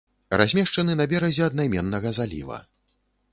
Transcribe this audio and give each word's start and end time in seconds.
Размешчаны 0.41 0.95
на 1.01 1.05
беразе 1.11 1.43
аднайменнага 1.49 2.15
заліва. 2.21 2.57